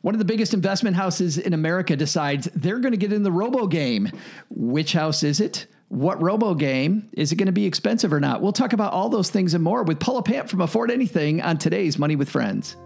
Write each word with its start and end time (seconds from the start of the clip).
One 0.00 0.14
of 0.14 0.20
the 0.20 0.24
biggest 0.24 0.54
investment 0.54 0.94
houses 0.94 1.38
in 1.38 1.52
America 1.52 1.96
decides 1.96 2.48
they're 2.54 2.78
going 2.78 2.92
to 2.92 2.96
get 2.98 3.12
in 3.12 3.24
the 3.24 3.32
robo 3.32 3.66
game. 3.66 4.12
Which 4.48 4.92
house 4.92 5.24
is 5.24 5.40
it? 5.40 5.66
What 5.88 6.22
robo 6.22 6.54
game? 6.54 7.08
Is 7.14 7.32
it 7.32 7.36
going 7.36 7.46
to 7.46 7.52
be 7.52 7.66
expensive 7.66 8.12
or 8.12 8.20
not? 8.20 8.40
We'll 8.40 8.52
talk 8.52 8.72
about 8.72 8.92
all 8.92 9.08
those 9.08 9.28
things 9.28 9.54
and 9.54 9.64
more 9.64 9.82
with 9.82 9.98
Paula 9.98 10.22
Pant 10.22 10.48
from 10.48 10.60
Afford 10.60 10.92
Anything 10.92 11.42
on 11.42 11.58
today's 11.58 11.98
Money 11.98 12.14
with 12.14 12.30
Friends. 12.30 12.76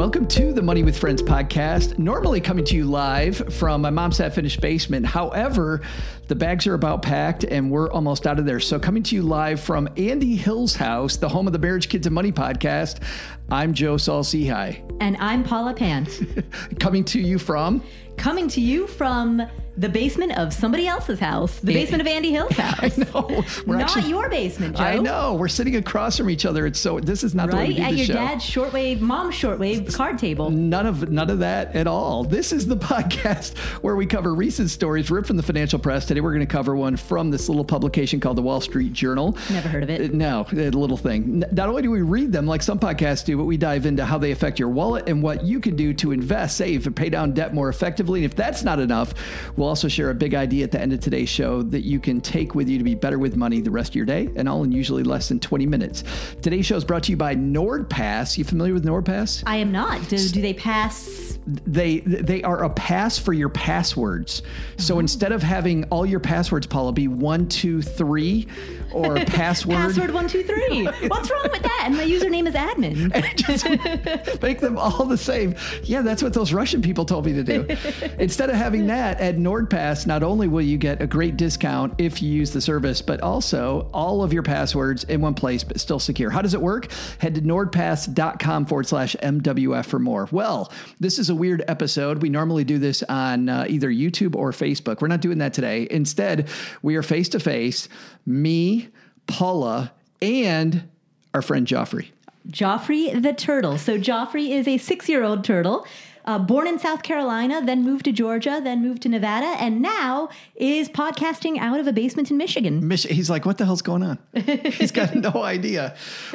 Welcome 0.00 0.28
to 0.28 0.54
the 0.54 0.62
Money 0.62 0.82
with 0.82 0.96
Friends 0.96 1.20
podcast. 1.20 1.98
Normally 1.98 2.40
coming 2.40 2.64
to 2.64 2.74
you 2.74 2.86
live 2.86 3.52
from 3.52 3.82
my 3.82 3.90
mom's 3.90 4.16
half 4.16 4.32
finished 4.32 4.62
basement. 4.62 5.04
However, 5.04 5.82
the 6.30 6.36
bags 6.36 6.64
are 6.68 6.74
about 6.74 7.02
packed 7.02 7.42
and 7.42 7.72
we're 7.72 7.90
almost 7.90 8.24
out 8.24 8.38
of 8.38 8.46
there. 8.46 8.60
So, 8.60 8.78
coming 8.78 9.02
to 9.02 9.16
you 9.16 9.22
live 9.22 9.60
from 9.60 9.88
Andy 9.96 10.36
Hill's 10.36 10.76
house, 10.76 11.16
the 11.16 11.28
home 11.28 11.48
of 11.48 11.52
the 11.52 11.58
Marriage 11.58 11.88
Kids 11.88 12.06
and 12.06 12.14
Money 12.14 12.30
podcast, 12.30 13.02
I'm 13.50 13.74
Joe 13.74 13.96
Saul-Sehy. 13.96 14.80
And 15.00 15.16
I'm 15.16 15.42
Paula 15.42 15.74
Pant. 15.74 16.08
coming 16.78 17.04
to 17.06 17.20
you 17.20 17.36
from? 17.36 17.82
Coming 18.16 18.46
to 18.48 18.60
you 18.60 18.86
from 18.86 19.42
the 19.80 19.88
basement 19.88 20.36
of 20.36 20.52
somebody 20.52 20.86
else's 20.86 21.18
house, 21.18 21.58
the 21.60 21.72
basement 21.72 22.02
of 22.02 22.06
Andy 22.06 22.32
Hill's 22.32 22.52
house. 22.56 22.98
I 22.98 23.02
know. 23.02 23.42
We're 23.66 23.76
not 23.76 23.96
actually, 23.96 24.10
your 24.10 24.28
basement, 24.28 24.76
Joe. 24.76 24.84
I 24.84 24.98
know. 24.98 25.34
We're 25.34 25.48
sitting 25.48 25.76
across 25.76 26.18
from 26.18 26.28
each 26.28 26.44
other. 26.44 26.66
It's 26.66 26.78
so. 26.78 27.00
This 27.00 27.24
is 27.24 27.34
not 27.34 27.50
right? 27.52 27.68
the 27.68 27.72
way 27.72 27.76
do 27.76 27.82
at 27.82 27.94
your 27.94 28.06
show. 28.06 28.12
dad's 28.12 28.44
shortwave, 28.44 29.00
mom's 29.00 29.34
shortwave 29.34 29.92
card 29.94 30.18
table. 30.18 30.50
None 30.50 30.86
of 30.86 31.10
none 31.10 31.30
of 31.30 31.38
that 31.38 31.74
at 31.74 31.86
all. 31.86 32.24
This 32.24 32.52
is 32.52 32.66
the 32.66 32.76
podcast 32.90 33.56
where 33.82 33.96
we 33.96 34.06
cover 34.06 34.34
recent 34.34 34.68
stories 34.70 35.10
ripped 35.10 35.26
from 35.26 35.38
the 35.38 35.42
financial 35.42 35.78
press. 35.78 36.04
Today 36.04 36.19
we're 36.20 36.32
going 36.32 36.46
to 36.46 36.52
cover 36.52 36.76
one 36.76 36.96
from 36.96 37.30
this 37.30 37.48
little 37.48 37.64
publication 37.64 38.20
called 38.20 38.36
the 38.36 38.42
Wall 38.42 38.60
Street 38.60 38.92
Journal. 38.92 39.36
Never 39.50 39.68
heard 39.68 39.82
of 39.82 39.90
it. 39.90 40.10
Uh, 40.10 40.14
no, 40.14 40.46
a 40.52 40.54
little 40.70 40.96
thing. 40.96 41.44
Not 41.52 41.68
only 41.68 41.82
do 41.82 41.90
we 41.90 42.02
read 42.02 42.32
them 42.32 42.46
like 42.46 42.62
some 42.62 42.78
podcasts 42.78 43.24
do, 43.24 43.36
but 43.36 43.44
we 43.44 43.56
dive 43.56 43.86
into 43.86 44.04
how 44.04 44.18
they 44.18 44.30
affect 44.30 44.58
your 44.58 44.68
wallet 44.68 45.08
and 45.08 45.22
what 45.22 45.44
you 45.44 45.60
can 45.60 45.76
do 45.76 45.92
to 45.94 46.12
invest, 46.12 46.56
save, 46.56 46.86
and 46.86 46.94
pay 46.94 47.08
down 47.08 47.32
debt 47.32 47.54
more 47.54 47.68
effectively. 47.68 48.20
And 48.20 48.30
if 48.30 48.36
that's 48.36 48.62
not 48.62 48.78
enough, 48.78 49.14
we'll 49.56 49.68
also 49.68 49.88
share 49.88 50.10
a 50.10 50.14
big 50.14 50.34
idea 50.34 50.64
at 50.64 50.72
the 50.72 50.80
end 50.80 50.92
of 50.92 51.00
today's 51.00 51.28
show 51.28 51.62
that 51.62 51.82
you 51.82 52.00
can 52.00 52.20
take 52.20 52.54
with 52.54 52.68
you 52.68 52.78
to 52.78 52.84
be 52.84 52.94
better 52.94 53.18
with 53.18 53.36
money 53.36 53.60
the 53.60 53.70
rest 53.70 53.90
of 53.90 53.96
your 53.96 54.06
day, 54.06 54.30
and 54.36 54.48
all 54.48 54.64
in 54.64 54.72
usually 54.72 55.02
less 55.02 55.28
than 55.28 55.40
20 55.40 55.66
minutes. 55.66 56.04
Today's 56.42 56.66
show 56.66 56.76
is 56.76 56.84
brought 56.84 57.04
to 57.04 57.10
you 57.10 57.16
by 57.16 57.34
NordPass. 57.34 58.38
You 58.38 58.44
familiar 58.44 58.74
with 58.74 58.84
NordPass? 58.84 59.42
I 59.46 59.56
am 59.56 59.72
not. 59.72 60.08
Do, 60.08 60.16
do 60.28 60.40
they 60.42 60.54
pass? 60.54 61.29
They 61.46 62.00
they 62.00 62.42
are 62.42 62.64
a 62.64 62.70
pass 62.70 63.18
for 63.18 63.32
your 63.32 63.48
passwords. 63.48 64.42
So 64.76 64.94
Mm-hmm. 64.94 65.00
instead 65.00 65.32
of 65.32 65.42
having 65.42 65.84
all 65.84 66.04
your 66.04 66.20
passwords, 66.20 66.66
Paula, 66.66 66.92
be 66.92 67.08
one, 67.08 67.48
two, 67.48 67.80
three, 67.82 68.46
or 68.92 69.14
password. 69.26 69.76
Password 69.76 70.10
one 70.12 70.28
two 70.28 70.42
three. 70.42 70.84
What's 71.08 71.30
wrong 71.30 71.48
with 71.50 71.62
that? 71.62 71.82
And 71.86 71.96
my 71.96 72.04
username 72.04 72.46
is 72.48 72.54
admin. 72.54 73.36
just 73.36 74.42
make 74.42 74.60
them 74.60 74.76
all 74.78 75.04
the 75.04 75.16
same. 75.16 75.54
Yeah, 75.84 76.02
that's 76.02 76.22
what 76.22 76.32
those 76.34 76.52
Russian 76.52 76.82
people 76.82 77.04
told 77.04 77.24
me 77.26 77.32
to 77.32 77.42
do. 77.44 77.76
Instead 78.18 78.50
of 78.50 78.56
having 78.56 78.86
that 78.88 79.18
at 79.20 79.36
NordPass, 79.36 80.06
not 80.06 80.22
only 80.22 80.48
will 80.48 80.60
you 80.62 80.76
get 80.76 81.00
a 81.00 81.06
great 81.06 81.36
discount 81.36 81.94
if 81.98 82.20
you 82.22 82.30
use 82.30 82.50
the 82.50 82.60
service, 82.60 83.00
but 83.00 83.20
also 83.22 83.88
all 83.94 84.22
of 84.22 84.32
your 84.32 84.42
passwords 84.42 85.04
in 85.04 85.20
one 85.20 85.34
place, 85.34 85.64
but 85.64 85.80
still 85.80 85.98
secure. 85.98 86.30
How 86.30 86.42
does 86.42 86.54
it 86.54 86.60
work? 86.60 86.90
Head 87.18 87.34
to 87.36 87.40
nordpass.com 87.40 88.66
forward 88.66 88.86
slash 88.86 89.16
MWF 89.22 89.86
for 89.86 89.98
more. 89.98 90.28
Well, 90.30 90.70
this 90.98 91.18
is 91.18 91.29
a 91.30 91.34
weird 91.34 91.64
episode. 91.68 92.20
We 92.20 92.28
normally 92.28 92.64
do 92.64 92.78
this 92.78 93.02
on 93.04 93.48
uh, 93.48 93.64
either 93.68 93.88
YouTube 93.88 94.36
or 94.36 94.50
Facebook. 94.52 95.00
We're 95.00 95.08
not 95.08 95.22
doing 95.22 95.38
that 95.38 95.54
today. 95.54 95.88
Instead, 95.90 96.48
we 96.82 96.96
are 96.96 97.02
face 97.02 97.28
to 97.30 97.40
face, 97.40 97.88
me, 98.26 98.88
Paula, 99.26 99.92
and 100.20 100.88
our 101.32 101.40
friend 101.42 101.66
Joffrey. 101.66 102.08
Joffrey 102.48 103.22
the 103.22 103.32
turtle. 103.32 103.78
So 103.78 103.98
Joffrey 103.98 104.50
is 104.50 104.66
a 104.66 104.78
six-year-old 104.78 105.44
turtle. 105.44 105.86
Uh, 106.24 106.38
born 106.38 106.66
in 106.66 106.78
South 106.78 107.02
Carolina, 107.02 107.62
then 107.64 107.82
moved 107.82 108.04
to 108.04 108.12
Georgia, 108.12 108.60
then 108.62 108.82
moved 108.82 109.02
to 109.02 109.08
Nevada, 109.08 109.56
and 109.58 109.82
now 109.82 110.28
is 110.54 110.88
podcasting 110.88 111.58
out 111.58 111.80
of 111.80 111.86
a 111.86 111.92
basement 111.92 112.30
in 112.30 112.36
Michigan. 112.36 112.86
Mich- 112.86 113.04
he's 113.04 113.30
like, 113.30 113.44
what 113.44 113.58
the 113.58 113.64
hell's 113.64 113.82
going 113.82 114.02
on? 114.02 114.18
He's 114.34 114.92
got 114.92 115.14
no 115.14 115.42
idea. 115.42 115.94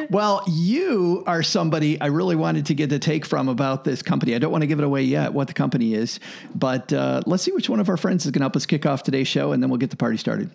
Well, 0.09 0.43
you 0.47 1.23
are 1.27 1.43
somebody 1.43 1.99
I 1.99 2.07
really 2.07 2.35
wanted 2.35 2.67
to 2.67 2.73
get 2.73 2.91
a 2.91 2.99
take 2.99 3.25
from 3.25 3.49
about 3.49 3.83
this 3.83 4.01
company. 4.01 4.35
I 4.35 4.37
don't 4.39 4.51
want 4.51 4.61
to 4.61 4.67
give 4.67 4.79
it 4.79 4.85
away 4.85 5.03
yet 5.03 5.33
what 5.33 5.47
the 5.47 5.53
company 5.53 5.93
is, 5.93 6.19
but 6.53 6.93
uh, 6.93 7.21
let's 7.25 7.43
see 7.43 7.51
which 7.51 7.69
one 7.69 7.79
of 7.79 7.89
our 7.89 7.97
friends 7.97 8.25
is 8.25 8.31
going 8.31 8.41
to 8.41 8.45
help 8.45 8.55
us 8.55 8.65
kick 8.65 8.85
off 8.85 9.03
today's 9.03 9.27
show, 9.27 9.51
and 9.51 9.61
then 9.63 9.69
we'll 9.69 9.79
get 9.79 9.89
the 9.89 9.97
party 9.97 10.17
started. 10.17 10.51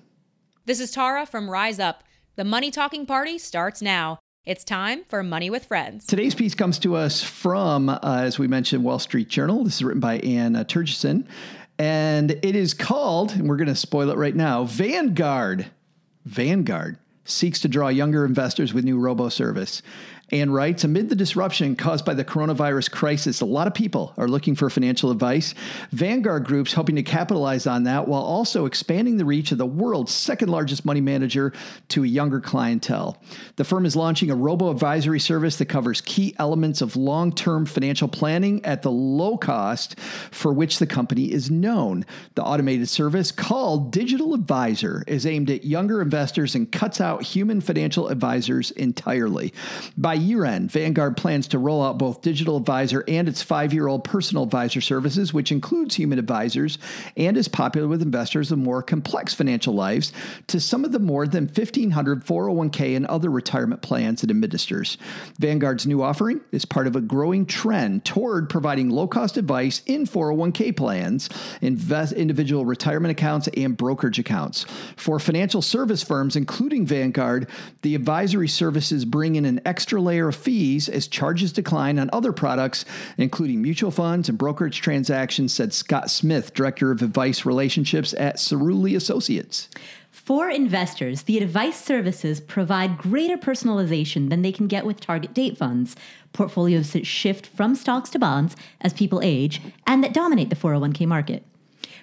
This 0.67 0.79
is 0.81 0.91
Tara 0.91 1.27
from 1.27 1.51
Rise 1.51 1.81
Up. 1.81 2.05
The 2.37 2.45
Money 2.45 2.71
Talking 2.71 3.07
Party 3.07 3.39
starts 3.39 3.83
now. 3.83 4.20
It's 4.47 4.65
time 4.65 5.05
for 5.07 5.23
Money 5.23 5.51
with 5.51 5.67
Friends. 5.67 6.07
Today's 6.07 6.35
piece 6.35 6.55
comes 6.55 6.79
to 6.79 6.97
us 6.97 7.23
from, 7.23 7.91
uh, 7.91 7.99
as 8.03 8.39
we 8.39 8.49
mentioned, 8.49 8.83
Wall 8.83 8.99
Street 8.99 9.29
Journal. 9.29 9.65
This 9.65 9.77
is 9.77 9.85
written 9.85 10.01
by 10.01 10.17
Ann 10.21 10.57
uh, 10.57 10.65
Tergesen, 10.65 11.27
and 11.79 12.31
it 12.31 12.57
is 12.57 12.73
called, 12.73 13.33
and 13.33 13.51
we're 13.51 13.59
going 13.59 13.69
to 13.69 13.77
spoil 13.77 14.09
it 14.09 14.17
right 14.17 14.35
now 14.35 14.65
Vanguard. 14.65 15.67
Vanguard 16.25 16.97
seeks 17.27 17.61
to 17.61 17.69
draw 17.69 17.89
younger 17.89 18.25
investors 18.25 18.73
with 18.73 18.83
new 18.83 18.99
robo 18.99 19.29
service. 19.29 19.83
And 20.33 20.55
writes 20.55 20.85
Amid 20.85 21.09
the 21.09 21.17
disruption 21.17 21.75
caused 21.75 22.05
by 22.05 22.15
the 22.15 22.25
coronavirus 22.25 22.91
crisis, 22.91 23.41
a 23.41 23.47
lot 23.47 23.67
of 23.67 23.75
people 23.75 24.15
are 24.17 24.29
looking 24.29 24.55
for 24.55 24.71
financial 24.71 25.11
advice. 25.11 25.55
Vanguard 25.91 26.45
Group's 26.45 26.73
hoping 26.73 26.97
to 26.97 27.03
capitalize 27.03 27.67
on 27.67 27.85
that 27.85 28.07
while 28.07 28.23
also 28.23 28.67
expanding 28.67 29.17
the 29.17 29.25
reach 29.25 29.51
of 29.51 29.59
the 29.59 29.67
world's 29.67 30.13
second 30.13 30.49
largest 30.49 30.85
money 30.85 31.01
manager 31.01 31.53
to 31.89 32.05
a 32.05 32.07
younger 32.07 32.41
clientele. 32.41 33.21
The 33.57 33.65
firm 33.65 33.85
is 33.85 33.97
launching 33.97 34.31
a 34.31 34.37
robo 34.37 34.71
advisory 34.71 35.21
service 35.21 35.57
that 35.57 35.67
covers 35.67 36.01
key 36.01 36.35
elements 36.39 36.81
of 36.81 36.97
long 36.97 37.33
term 37.33 37.67
financial 37.67 38.09
planning 38.09 38.65
at 38.65 38.83
the 38.83 38.91
low 38.91 39.37
cost 39.37 39.99
for 40.31 40.53
which 40.53 40.79
the 40.79 40.87
company 40.87 41.33
is 41.33 41.51
known. 41.51 42.07
The 42.35 42.45
automated 42.45 42.89
service, 42.89 43.33
called 43.33 43.91
Digital 43.91 44.35
Advisor, 44.35 45.03
is 45.07 45.27
aimed 45.27 45.51
at 45.51 45.65
younger 45.65 46.01
investors 46.01 46.55
and 46.55 46.71
cuts 46.71 47.01
out 47.01 47.23
human 47.23 47.61
financial 47.61 48.09
advisors 48.09 48.71
entirely. 48.73 49.53
By 49.97 50.20
year 50.21 50.45
end, 50.45 50.71
Vanguard 50.71 51.17
plans 51.17 51.49
to 51.49 51.59
roll 51.59 51.83
out 51.83 51.99
both 51.99 52.23
Digital 52.23 52.57
Advisor 52.57 53.05
and 53.09 53.29
its 53.29 53.43
five 53.43 53.73
year 53.73 53.89
old 53.89 54.05
personal 54.05 54.45
advisor 54.45 54.81
services, 54.81 55.35
which 55.35 55.53
includes 55.53 55.95
human 55.95 56.19
advisors 56.19 56.79
and 57.17 57.37
is 57.37 57.49
popular 57.49 57.89
with 57.89 58.03
investors 58.03 58.53
of 58.53 58.59
more 58.59 58.83
complex 58.83 59.35
financial 59.35 59.75
lives, 59.75 60.13
to 60.47 60.61
some 60.61 60.85
of 60.85 60.93
the 60.93 60.99
more 60.99 61.27
than 61.27 61.45
1,500 61.45 62.25
401k 62.25 62.97
and 62.97 63.07
other 63.07 63.31
retirement 63.31 63.83
plans 63.83 64.23
it 64.23 64.31
administers. 64.31 64.99
Vanguard's 65.39 65.87
new 65.87 66.03
offering 66.03 66.41
is 66.53 66.65
part 66.65 66.87
of 66.87 66.97
a 66.97 67.01
growing 67.01 67.47
trend 67.47 68.05
toward 68.05 68.49
providing 68.49 68.91
low 68.91 69.07
cost 69.07 69.37
advice 69.37 69.83
in 69.87 70.07
401k 70.07 70.77
plans, 70.77 71.29
invest, 71.61 72.13
individual 72.13 72.65
retirement 72.65 73.13
accounts, 73.13 73.49
and 73.57 73.77
brokerage 73.77 74.19
accounts. 74.19 74.65
For 74.97 75.19
financial 75.19 75.63
service 75.63 76.03
firms, 76.03 76.37
including 76.37 76.87
Vanguard, 76.87 77.49
the 77.83 77.95
advisory 77.95 78.49
services 78.49 79.05
bring 79.05 79.37
in 79.37 79.45
an 79.45 79.61
extra 79.65 80.01
layer 80.11 80.29
of 80.29 80.37
fees 80.37 80.89
as 80.89 81.07
charges 81.07 81.53
decline 81.53 81.99
on 81.99 82.11
other 82.13 82.33
products, 82.33 82.85
including 83.17 83.63
mutual 83.63 83.93
funds 83.93 84.29
and 84.29 84.37
brokerage 84.37 84.81
transactions, 84.81 85.53
said 85.53 85.73
Scott 85.73 86.11
Smith, 86.11 86.53
Director 86.53 86.91
of 86.91 87.01
Advice 87.01 87.47
Relationships 87.47 88.13
at 88.15 88.37
Cerulli 88.37 88.97
Associates. 88.97 89.69
For 90.11 90.51
investors, 90.51 91.23
the 91.23 91.39
advice 91.39 91.83
services 91.83 92.41
provide 92.41 92.99
greater 92.99 93.39
personalization 93.39 94.29
than 94.29 94.43
they 94.43 94.53
can 94.53 94.67
get 94.67 94.85
with 94.85 95.01
target 95.01 95.33
date 95.33 95.57
funds, 95.57 95.95
portfolios 96.33 96.93
that 96.93 97.07
shift 97.07 97.47
from 97.47 97.77
stocks 97.77 98.11
to 98.11 98.19
bonds 98.19 98.57
as 98.81 98.93
people 98.93 99.21
age 99.23 99.63
and 99.87 100.03
that 100.03 100.13
dominate 100.13 100.51
the 100.51 100.57
401k 100.57 101.07
market. 101.07 101.45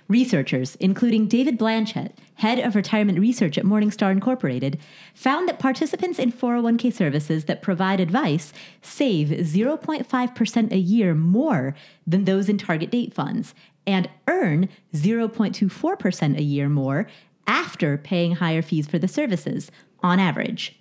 Researchers, 0.08 0.76
including 0.76 1.28
David 1.28 1.60
Blanchett, 1.60 2.12
head 2.36 2.60
of 2.60 2.76
retirement 2.76 3.20
research 3.20 3.58
at 3.58 3.66
Morningstar 3.66 4.12
Incorporated, 4.12 4.80
found 5.14 5.50
that 5.50 5.60
participants 5.60 6.18
in 6.18 6.32
401k 6.32 6.94
services 6.94 7.46
that 7.46 7.62
provide 7.62 8.00
advice 8.00 8.54
save 8.82 9.28
0.5% 9.30 10.72
a 10.72 10.78
year 10.78 11.14
more 11.14 11.76
than 12.06 12.24
those 12.24 12.48
in 12.48 12.58
target 12.58 12.90
date 12.90 13.14
funds 13.14 13.54
and 13.86 14.10
earn 14.28 14.70
0.24% 14.94 16.38
a 16.38 16.42
year 16.42 16.70
more 16.70 17.08
after 17.46 17.98
paying 17.98 18.36
higher 18.36 18.62
fees 18.62 18.88
for 18.88 19.00
the 19.00 19.08
services 19.08 19.72
on 20.02 20.20
average. 20.20 20.80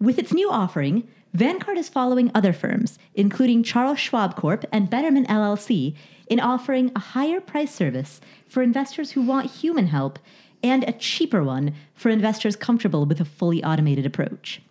With 0.00 0.18
its 0.18 0.32
new 0.32 0.50
offering, 0.50 1.08
Vanguard 1.32 1.78
is 1.78 1.88
following 1.88 2.30
other 2.34 2.52
firms, 2.52 2.98
including 3.14 3.62
Charles 3.62 3.98
Schwab 3.98 4.36
Corp 4.36 4.64
and 4.70 4.90
Betterment 4.90 5.28
LLC, 5.28 5.94
in 6.28 6.40
offering 6.40 6.90
a 6.94 7.00
higher 7.00 7.40
price 7.40 7.74
service 7.74 8.20
for 8.48 8.62
investors 8.62 9.12
who 9.12 9.22
want 9.22 9.50
human 9.50 9.88
help 9.88 10.18
and 10.62 10.82
a 10.84 10.92
cheaper 10.92 11.44
one 11.44 11.74
for 11.94 12.08
investors 12.08 12.56
comfortable 12.56 13.04
with 13.04 13.20
a 13.20 13.24
fully 13.24 13.62
automated 13.62 14.06
approach. 14.06 14.62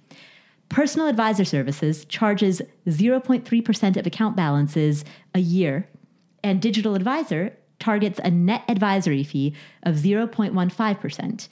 Personal 0.69 1.07
Advisor 1.07 1.45
Services 1.45 2.03
charges 2.05 2.61
0.3% 2.87 3.97
of 3.97 4.07
account 4.07 4.35
balances 4.35 5.05
a 5.35 5.39
year, 5.39 5.87
and 6.43 6.59
Digital 6.59 6.95
Advisor 6.95 7.55
targets 7.79 8.19
a 8.23 8.31
net 8.31 8.63
advisory 8.67 9.23
fee 9.23 9.53
of 9.83 9.95
0.15%. 9.95 11.47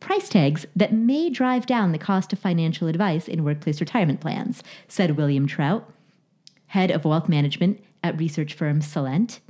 price 0.00 0.28
tags 0.28 0.66
that 0.74 0.92
may 0.92 1.30
drive 1.30 1.64
down 1.64 1.92
the 1.92 1.98
cost 1.98 2.32
of 2.32 2.38
financial 2.38 2.88
advice 2.88 3.28
in 3.28 3.44
workplace 3.44 3.80
retirement 3.80 4.20
plans, 4.20 4.64
said 4.88 5.16
William 5.16 5.46
Trout, 5.46 5.88
head 6.68 6.90
of 6.90 7.04
wealth 7.04 7.28
management 7.28 7.80
at 8.02 8.18
research 8.18 8.54
firm 8.54 8.80
Celent. 8.80 9.40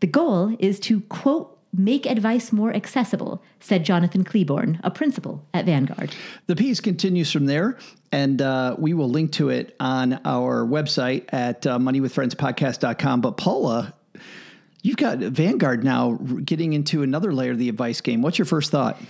The 0.00 0.06
goal 0.06 0.56
is 0.58 0.80
to, 0.80 1.00
quote, 1.02 1.58
make 1.72 2.06
advice 2.06 2.52
more 2.52 2.74
accessible, 2.74 3.42
said 3.60 3.84
Jonathan 3.84 4.24
Cleborne, 4.24 4.78
a 4.84 4.90
principal 4.90 5.44
at 5.54 5.64
Vanguard. 5.64 6.14
The 6.46 6.56
piece 6.56 6.80
continues 6.80 7.32
from 7.32 7.46
there, 7.46 7.78
and 8.10 8.42
uh, 8.42 8.76
we 8.78 8.94
will 8.94 9.08
link 9.08 9.32
to 9.32 9.48
it 9.48 9.74
on 9.80 10.20
our 10.24 10.66
website 10.66 11.24
at 11.32 11.66
uh, 11.66 11.78
moneywithfriendspodcast.com. 11.78 13.20
But 13.22 13.36
Paula, 13.38 13.94
you've 14.82 14.98
got 14.98 15.18
Vanguard 15.18 15.82
now 15.82 16.18
getting 16.44 16.74
into 16.74 17.02
another 17.02 17.32
layer 17.32 17.52
of 17.52 17.58
the 17.58 17.68
advice 17.68 18.00
game. 18.00 18.20
What's 18.20 18.38
your 18.38 18.46
first 18.46 18.70
thought? 18.70 19.00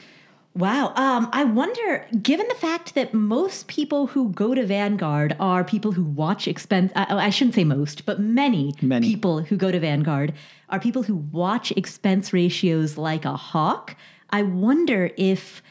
Wow. 0.54 0.92
Um, 0.96 1.30
I 1.32 1.44
wonder, 1.44 2.06
given 2.22 2.46
the 2.48 2.54
fact 2.54 2.94
that 2.94 3.14
most 3.14 3.68
people 3.68 4.08
who 4.08 4.30
go 4.32 4.54
to 4.54 4.66
Vanguard 4.66 5.34
are 5.40 5.64
people 5.64 5.92
who 5.92 6.04
watch 6.04 6.46
expense, 6.46 6.92
I, 6.94 7.26
I 7.26 7.30
shouldn't 7.30 7.54
say 7.54 7.64
most, 7.64 8.04
but 8.04 8.20
many, 8.20 8.74
Many. 8.82 9.06
people 9.08 9.42
who 9.42 9.56
go 9.56 9.72
to 9.72 9.80
Vanguard 9.80 10.34
are 10.68 10.78
people 10.78 11.04
who 11.04 11.16
watch 11.16 11.72
expense 11.72 12.32
ratios 12.34 12.98
like 12.98 13.24
a 13.24 13.34
hawk. 13.36 13.96
I 14.28 14.42
wonder 14.42 15.10
if 15.16 15.62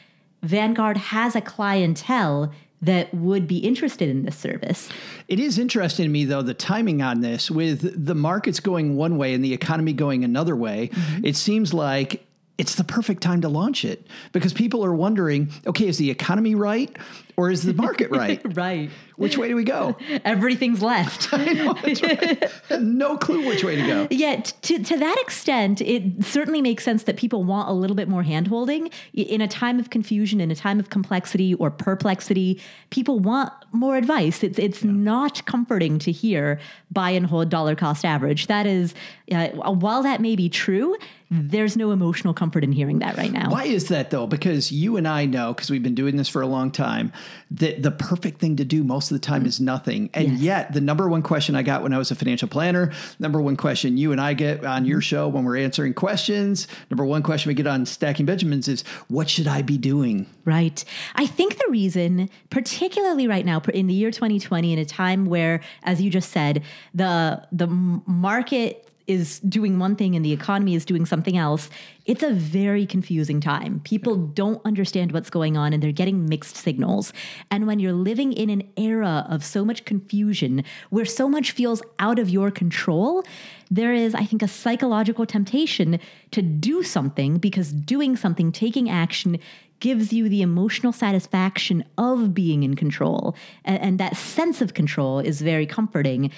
Vanguard 0.42 0.96
has 0.96 1.36
a 1.36 1.40
clientele 1.40 2.52
that 2.80 3.14
would 3.14 3.46
be 3.46 3.58
interested 3.58 4.08
in 4.08 4.24
this 4.24 4.36
service. 4.36 4.88
It 5.28 5.38
is 5.38 5.56
interesting 5.60 6.06
to 6.06 6.10
me, 6.10 6.24
though, 6.24 6.42
the 6.42 6.54
timing 6.54 7.00
on 7.00 7.20
this 7.20 7.48
with 7.48 8.04
the 8.04 8.16
markets 8.16 8.58
going 8.58 8.96
one 8.96 9.16
way 9.16 9.34
and 9.34 9.44
the 9.44 9.52
economy 9.54 9.92
going 9.92 10.24
another 10.24 10.56
way. 10.56 10.90
It 11.22 11.36
seems 11.36 11.72
like 11.72 12.26
it's 12.58 12.74
the 12.74 12.84
perfect 12.84 13.22
time 13.22 13.40
to 13.40 13.48
launch 13.48 13.84
it 13.84 14.06
because 14.32 14.52
people 14.52 14.84
are 14.84 14.94
wondering 14.94 15.50
okay, 15.66 15.88
is 15.88 15.98
the 15.98 16.10
economy 16.10 16.54
right 16.54 16.94
or 17.36 17.50
is 17.50 17.62
the 17.62 17.74
market 17.74 18.10
right? 18.12 18.40
Right. 18.56 18.90
Which 19.16 19.38
way 19.38 19.48
do 19.48 19.56
we 19.56 19.64
go? 19.64 19.96
Everything's 20.24 20.82
left. 20.82 21.32
no 22.80 23.16
clue 23.16 23.46
which 23.46 23.62
way 23.62 23.76
to 23.76 23.86
go. 23.86 24.08
Yeah, 24.10 24.40
to, 24.40 24.82
to 24.82 24.98
that 24.98 25.16
extent, 25.20 25.80
it 25.80 26.24
certainly 26.24 26.60
makes 26.60 26.82
sense 26.82 27.04
that 27.04 27.16
people 27.16 27.44
want 27.44 27.68
a 27.68 27.72
little 27.72 27.94
bit 27.94 28.08
more 28.08 28.24
handholding. 28.24 28.92
In 29.12 29.40
a 29.40 29.48
time 29.48 29.78
of 29.78 29.90
confusion, 29.90 30.40
in 30.40 30.50
a 30.50 30.56
time 30.56 30.80
of 30.80 30.90
complexity 30.90 31.54
or 31.54 31.70
perplexity, 31.70 32.60
people 32.90 33.20
want 33.20 33.52
more 33.70 33.96
advice. 33.96 34.42
It's 34.42 34.58
it's 34.58 34.82
not 34.82 35.44
comforting 35.46 35.98
to 36.00 36.12
hear 36.12 36.58
buy 36.90 37.10
and 37.10 37.26
hold 37.26 37.48
dollar 37.48 37.76
cost 37.76 38.04
average. 38.04 38.48
That 38.48 38.66
is, 38.66 38.94
uh, 39.30 39.48
while 39.50 40.02
that 40.02 40.20
may 40.20 40.36
be 40.36 40.48
true, 40.48 40.96
there's 41.34 41.78
no 41.78 41.92
emotional 41.92 42.34
comfort 42.34 42.62
in 42.62 42.72
hearing 42.72 42.98
that 42.98 43.16
right 43.16 43.32
now. 43.32 43.50
Why 43.50 43.64
is 43.64 43.88
that 43.88 44.10
though? 44.10 44.26
Because 44.26 44.70
you 44.70 44.98
and 44.98 45.08
I 45.08 45.24
know, 45.24 45.54
because 45.54 45.70
we've 45.70 45.82
been 45.82 45.94
doing 45.94 46.16
this 46.16 46.28
for 46.28 46.42
a 46.42 46.46
long 46.46 46.70
time, 46.70 47.10
that 47.52 47.82
the 47.82 47.90
perfect 47.90 48.38
thing 48.38 48.56
to 48.56 48.64
do 48.66 48.84
most 48.84 49.10
of 49.10 49.14
the 49.14 49.26
time 49.26 49.46
is 49.46 49.58
nothing. 49.58 50.10
And 50.12 50.32
Yes. 50.32 50.40
yet, 50.40 50.72
the 50.74 50.80
number 50.82 51.08
one 51.08 51.22
question 51.22 51.56
I 51.56 51.62
got 51.62 51.82
when 51.82 51.94
I 51.94 51.98
was 51.98 52.10
a 52.10 52.14
financial 52.14 52.48
planner, 52.48 52.92
number 53.18 53.40
one 53.40 53.56
question 53.56 53.96
you 53.96 54.12
and 54.12 54.20
I 54.20 54.34
get 54.34 54.62
on 54.64 54.84
your 54.84 55.00
show 55.00 55.26
when 55.26 55.44
we're 55.44 55.56
answering 55.56 55.94
questions, 55.94 56.68
number 56.90 57.04
one 57.04 57.22
question 57.22 57.48
we 57.48 57.54
get 57.54 57.66
on 57.66 57.86
Stacking 57.86 58.26
Benjamins 58.26 58.68
is, 58.68 58.82
what 59.08 59.30
should 59.30 59.46
I 59.46 59.62
be 59.62 59.78
doing? 59.78 60.26
Right. 60.44 60.84
I 61.14 61.26
think 61.26 61.56
the 61.56 61.70
reason, 61.70 62.28
particularly 62.50 63.26
right 63.26 63.46
now 63.46 63.62
in 63.72 63.86
the 63.86 63.94
year 63.94 64.10
2020, 64.10 64.74
in 64.74 64.78
a 64.78 64.84
time 64.84 65.24
where, 65.24 65.60
as 65.82 66.02
you 66.02 66.10
just 66.10 66.30
said, 66.30 66.62
the 66.94 67.46
the 67.52 67.66
market 67.66 68.88
is 69.12 69.38
doing 69.40 69.78
one 69.78 69.94
thing 69.94 70.16
and 70.16 70.24
the 70.24 70.32
economy 70.32 70.74
is 70.74 70.84
doing 70.84 71.06
something 71.06 71.36
else, 71.36 71.70
it's 72.04 72.22
a 72.22 72.32
very 72.32 72.86
confusing 72.86 73.40
time. 73.40 73.80
People 73.84 74.16
don't 74.16 74.60
understand 74.64 75.12
what's 75.12 75.30
going 75.30 75.56
on 75.56 75.72
and 75.72 75.82
they're 75.82 75.92
getting 75.92 76.26
mixed 76.26 76.56
signals. 76.56 77.12
And 77.50 77.66
when 77.66 77.78
you're 77.78 77.92
living 77.92 78.32
in 78.32 78.50
an 78.50 78.62
era 78.76 79.26
of 79.28 79.44
so 79.44 79.64
much 79.64 79.84
confusion 79.84 80.64
where 80.90 81.04
so 81.04 81.28
much 81.28 81.52
feels 81.52 81.82
out 81.98 82.18
of 82.18 82.28
your 82.28 82.50
control, 82.50 83.24
there 83.70 83.94
is, 83.94 84.14
I 84.14 84.24
think, 84.24 84.42
a 84.42 84.48
psychological 84.48 85.26
temptation 85.26 86.00
to 86.32 86.42
do 86.42 86.82
something 86.82 87.38
because 87.38 87.72
doing 87.72 88.16
something, 88.16 88.50
taking 88.50 88.90
action, 88.90 89.38
gives 89.82 90.12
you 90.12 90.28
the 90.28 90.42
emotional 90.42 90.92
satisfaction 90.92 91.84
of 91.98 92.32
being 92.32 92.62
in 92.62 92.76
control. 92.76 93.34
And, 93.64 93.98
that 93.98 94.16
sense 94.16 94.62
of 94.62 94.74
control 94.74 95.18
is 95.18 95.42
very 95.42 95.66
comforting 95.66 96.30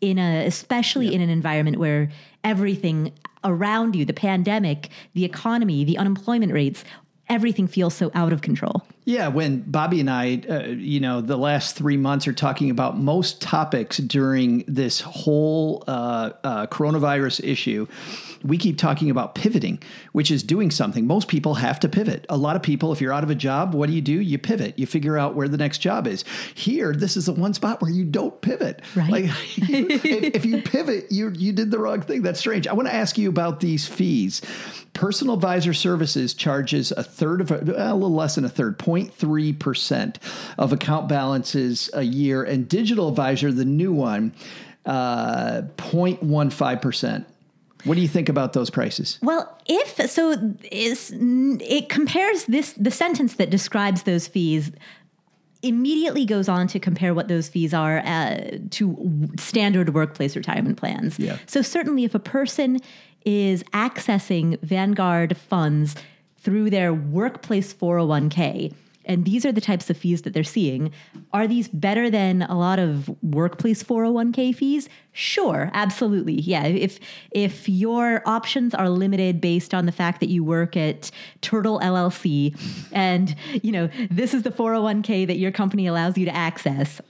in 0.00 0.18
a 0.18 0.46
especially 0.46 1.14
in 1.14 1.20
an 1.20 1.30
environment 1.30 1.78
where 1.78 2.10
everything 2.44 3.12
around 3.44 3.94
you, 3.94 4.04
the 4.04 4.12
pandemic, 4.12 4.90
the 5.14 5.24
economy, 5.24 5.84
the 5.84 5.98
unemployment 5.98 6.52
rates, 6.52 6.84
everything 7.28 7.66
feels 7.66 7.94
so 7.94 8.10
out 8.14 8.32
of 8.32 8.42
control. 8.42 8.82
Yeah, 9.06 9.28
when 9.28 9.60
Bobby 9.60 10.00
and 10.00 10.10
I, 10.10 10.42
uh, 10.48 10.62
you 10.66 10.98
know, 10.98 11.20
the 11.20 11.36
last 11.36 11.76
three 11.76 11.96
months 11.96 12.26
are 12.26 12.32
talking 12.32 12.70
about 12.70 12.98
most 12.98 13.40
topics 13.40 13.98
during 13.98 14.64
this 14.66 15.00
whole 15.00 15.84
uh, 15.86 16.30
uh, 16.42 16.66
coronavirus 16.66 17.44
issue, 17.44 17.86
we 18.42 18.58
keep 18.58 18.78
talking 18.78 19.08
about 19.08 19.36
pivoting, 19.36 19.80
which 20.10 20.32
is 20.32 20.42
doing 20.42 20.72
something. 20.72 21.06
Most 21.06 21.28
people 21.28 21.54
have 21.54 21.78
to 21.80 21.88
pivot. 21.88 22.26
A 22.28 22.36
lot 22.36 22.56
of 22.56 22.62
people, 22.62 22.92
if 22.92 23.00
you're 23.00 23.12
out 23.12 23.22
of 23.22 23.30
a 23.30 23.36
job, 23.36 23.74
what 23.74 23.88
do 23.88 23.94
you 23.94 24.00
do? 24.00 24.20
You 24.20 24.38
pivot. 24.38 24.76
You 24.76 24.86
figure 24.86 25.16
out 25.16 25.36
where 25.36 25.46
the 25.46 25.56
next 25.56 25.78
job 25.78 26.08
is. 26.08 26.24
Here, 26.56 26.92
this 26.92 27.16
is 27.16 27.26
the 27.26 27.32
one 27.32 27.54
spot 27.54 27.80
where 27.80 27.90
you 27.92 28.04
don't 28.04 28.40
pivot. 28.40 28.82
Right. 28.96 29.10
Like, 29.10 29.24
if, 29.56 30.04
if 30.04 30.44
you 30.44 30.62
pivot, 30.62 31.12
you 31.12 31.30
you 31.30 31.52
did 31.52 31.70
the 31.70 31.78
wrong 31.78 32.02
thing. 32.02 32.22
That's 32.22 32.40
strange. 32.40 32.66
I 32.66 32.72
want 32.72 32.88
to 32.88 32.94
ask 32.94 33.16
you 33.18 33.28
about 33.28 33.60
these 33.60 33.86
fees. 33.86 34.42
Personal 34.96 35.34
Advisor 35.34 35.74
Services 35.74 36.32
charges 36.32 36.90
a 36.90 37.02
third 37.02 37.42
of 37.42 37.50
a, 37.50 37.58
a 37.76 37.94
little 37.94 38.14
less 38.14 38.36
than 38.36 38.46
a 38.46 38.48
third, 38.48 38.78
0.3 39.04 39.58
percent 39.58 40.18
of 40.58 40.72
account 40.72 41.08
balances 41.08 41.90
a 41.92 42.02
year, 42.02 42.42
and 42.42 42.68
Digital 42.68 43.08
Advisor, 43.08 43.52
the 43.52 43.64
new 43.64 43.92
one, 43.92 44.32
uh, 44.84 45.62
0.15 45.76 46.82
percent. 46.82 47.26
What 47.84 47.94
do 47.94 48.00
you 48.00 48.08
think 48.08 48.28
about 48.28 48.52
those 48.52 48.68
prices? 48.68 49.18
Well, 49.22 49.60
if 49.66 50.10
so, 50.10 50.54
is 50.72 51.12
it 51.14 51.88
compares 51.88 52.44
this 52.46 52.72
the 52.72 52.90
sentence 52.90 53.34
that 53.34 53.50
describes 53.50 54.02
those 54.02 54.26
fees 54.26 54.72
immediately 55.62 56.24
goes 56.24 56.48
on 56.48 56.66
to 56.68 56.78
compare 56.78 57.14
what 57.14 57.28
those 57.28 57.48
fees 57.48 57.72
are 57.72 57.98
uh, 57.98 58.58
to 58.70 59.28
standard 59.38 59.94
workplace 59.94 60.36
retirement 60.36 60.76
plans. 60.76 61.18
Yeah. 61.18 61.38
So 61.46 61.62
certainly, 61.62 62.04
if 62.04 62.14
a 62.14 62.20
person 62.20 62.78
is 63.24 63.64
accessing 63.74 64.58
Vanguard 64.60 65.36
funds 65.36 65.96
through 66.38 66.70
their 66.70 66.94
workplace 66.94 67.74
401k. 67.74 68.72
And 69.06 69.24
these 69.24 69.46
are 69.46 69.52
the 69.52 69.60
types 69.60 69.88
of 69.88 69.96
fees 69.96 70.22
that 70.22 70.34
they're 70.34 70.44
seeing. 70.44 70.92
Are 71.32 71.46
these 71.46 71.68
better 71.68 72.10
than 72.10 72.42
a 72.42 72.58
lot 72.58 72.78
of 72.78 73.08
workplace 73.22 73.82
401k 73.82 74.54
fees? 74.54 74.88
Sure, 75.12 75.70
absolutely. 75.72 76.34
Yeah, 76.34 76.66
if 76.66 76.98
if 77.30 77.68
your 77.68 78.22
options 78.26 78.74
are 78.74 78.90
limited 78.90 79.40
based 79.40 79.72
on 79.72 79.86
the 79.86 79.92
fact 79.92 80.20
that 80.20 80.28
you 80.28 80.44
work 80.44 80.76
at 80.76 81.10
Turtle 81.40 81.80
LLC 81.80 82.54
and, 82.92 83.34
you 83.62 83.72
know, 83.72 83.88
this 84.10 84.34
is 84.34 84.42
the 84.42 84.50
401k 84.50 85.26
that 85.26 85.38
your 85.38 85.52
company 85.52 85.86
allows 85.86 86.18
you 86.18 86.26
to 86.26 86.34
access, 86.34 87.00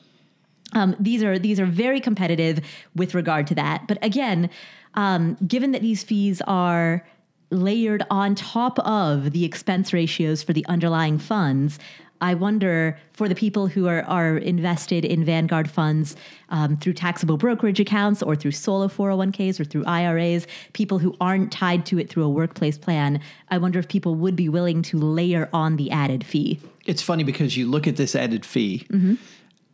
um, 0.73 0.94
these 1.00 1.23
are 1.23 1.38
these 1.38 1.59
are 1.59 1.66
very 1.66 2.00
competitive 2.00 2.61
with 2.94 3.14
regard 3.14 3.47
to 3.49 3.54
that. 3.54 3.88
But 3.88 3.99
again, 4.02 4.50
um, 4.94 5.37
given 5.47 5.73
that 5.73 5.82
these 5.82 6.02
fees 6.02 6.42
are 6.47 7.06
layered 7.50 8.04
on 8.10 8.34
top 8.34 8.78
of 8.80 9.32
the 9.32 9.44
expense 9.44 9.92
ratios 9.92 10.42
for 10.42 10.52
the 10.52 10.64
underlying 10.66 11.18
funds, 11.18 11.78
I 12.20 12.32
wonder 12.34 12.98
for 13.12 13.28
the 13.28 13.34
people 13.34 13.66
who 13.66 13.88
are, 13.88 14.02
are 14.04 14.38
invested 14.38 15.04
in 15.04 15.22
Vanguard 15.22 15.70
funds 15.70 16.16
um, 16.48 16.76
through 16.78 16.94
taxable 16.94 17.36
brokerage 17.36 17.78
accounts 17.78 18.22
or 18.22 18.34
through 18.34 18.52
solo 18.52 18.88
401ks 18.88 19.60
or 19.60 19.64
through 19.64 19.84
IRAs, 19.84 20.46
people 20.72 20.98
who 20.98 21.14
aren't 21.20 21.52
tied 21.52 21.84
to 21.86 21.98
it 21.98 22.08
through 22.08 22.24
a 22.24 22.28
workplace 22.30 22.78
plan, 22.78 23.20
I 23.50 23.58
wonder 23.58 23.78
if 23.78 23.88
people 23.88 24.14
would 24.14 24.34
be 24.34 24.48
willing 24.48 24.80
to 24.84 24.98
layer 24.98 25.50
on 25.52 25.76
the 25.76 25.90
added 25.90 26.24
fee. 26.24 26.58
It's 26.86 27.02
funny 27.02 27.22
because 27.22 27.56
you 27.56 27.68
look 27.68 27.86
at 27.86 27.96
this 27.96 28.14
added 28.16 28.46
fee 28.46 28.86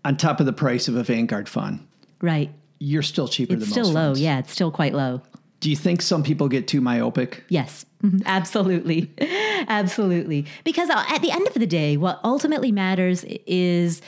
on 0.05 0.17
top 0.17 0.41
of 0.41 0.47
the 0.47 0.53
price 0.53 0.89
of 0.89 0.97
a 0.97 1.05
Vanguard 1.05 1.49
fund. 1.49 1.87
Right. 2.21 2.51
You're 2.81 3.03
still 3.03 3.29
cheaper 3.29 3.53
It's 3.55 3.63
than 3.67 3.71
still 3.71 3.87
low. 3.87 3.93
funds. 4.09 4.21
Yeah, 4.21 4.41
it's 4.41 4.51
still 4.51 4.73
quite 4.73 4.95
low. 4.95 5.23
Do 5.63 5.71
you 5.71 5.77
think 5.77 6.03
some 6.03 6.23
people 6.25 6.49
get 6.49 6.67
too 6.67 6.81
myopic? 6.81 7.45
Yes, 7.49 7.87
Mhm. 8.03 8.23
absolutely. 8.27 9.11
absolutely. 9.69 10.45
Because 10.65 10.91
uh, 10.91 11.05
at 11.09 11.23
the 11.23 11.31
end 11.31 11.47
of 11.47 11.55
the 11.55 11.67
day, 11.69 11.97
what 11.97 12.19
ultimately 12.25 12.73
matters 12.73 13.25
is 13.47 14.03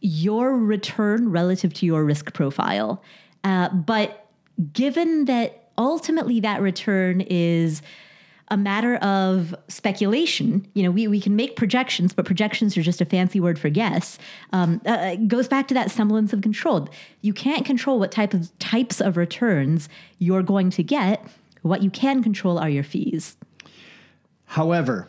your 0.00 0.56
return 0.56 1.30
relative 1.30 1.74
to 1.74 1.86
your 1.86 2.02
risk 2.02 2.32
profile. 2.32 3.02
Uh, 3.44 3.68
but 3.68 4.26
given 4.72 5.26
that 5.26 5.68
ultimately 5.76 6.40
that 6.40 6.62
return 6.62 7.20
is 7.20 7.82
a 8.48 8.56
matter 8.56 8.96
of 8.96 9.54
speculation. 9.68 10.66
You 10.74 10.84
know, 10.84 10.90
we, 10.90 11.08
we 11.08 11.20
can 11.20 11.34
make 11.34 11.56
projections, 11.56 12.12
but 12.12 12.24
projections 12.24 12.76
are 12.76 12.82
just 12.82 13.00
a 13.00 13.04
fancy 13.04 13.40
word 13.40 13.58
for 13.58 13.68
guess. 13.68 14.18
Um, 14.52 14.80
uh, 14.86 15.16
goes 15.16 15.48
back 15.48 15.68
to 15.68 15.74
that 15.74 15.90
semblance 15.90 16.32
of 16.32 16.42
control. 16.42 16.88
You 17.22 17.32
can't 17.32 17.64
control 17.64 17.98
what 17.98 18.12
type 18.12 18.34
of 18.34 18.56
types 18.58 19.00
of 19.00 19.16
returns 19.16 19.88
you're 20.18 20.42
going 20.42 20.70
to 20.70 20.82
get. 20.82 21.26
What 21.62 21.82
you 21.82 21.90
can 21.90 22.22
control 22.22 22.58
are 22.58 22.68
your 22.68 22.84
fees. 22.84 23.36
However, 24.44 25.08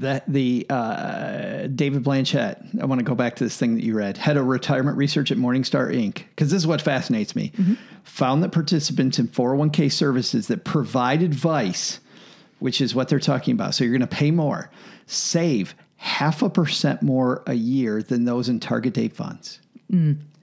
that 0.00 0.24
the 0.26 0.66
uh, 0.70 1.66
David 1.68 2.02
Blanchett. 2.02 2.80
I 2.80 2.86
want 2.86 3.00
to 3.00 3.04
go 3.04 3.14
back 3.14 3.36
to 3.36 3.44
this 3.44 3.56
thing 3.56 3.74
that 3.74 3.84
you 3.84 3.94
read. 3.94 4.16
Head 4.16 4.36
of 4.36 4.46
retirement 4.46 4.96
research 4.96 5.30
at 5.30 5.36
Morningstar 5.36 5.94
Inc. 5.94 6.24
Because 6.30 6.50
this 6.50 6.62
is 6.62 6.66
what 6.66 6.80
fascinates 6.80 7.36
me. 7.36 7.52
Found 8.04 8.42
that 8.42 8.50
participants 8.50 9.18
in 9.18 9.28
401k 9.28 9.92
services 9.92 10.46
that 10.48 10.64
provide 10.64 11.22
advice, 11.22 12.00
which 12.58 12.80
is 12.80 12.94
what 12.94 13.08
they're 13.08 13.20
talking 13.20 13.52
about, 13.52 13.74
so 13.74 13.84
you're 13.84 13.92
going 13.92 14.00
to 14.00 14.06
pay 14.06 14.30
more, 14.30 14.70
save 15.06 15.74
half 15.96 16.42
a 16.42 16.48
percent 16.48 17.02
more 17.02 17.42
a 17.46 17.54
year 17.54 18.02
than 18.02 18.24
those 18.24 18.48
in 18.48 18.58
target 18.58 18.94
date 18.94 19.14
funds. 19.14 19.60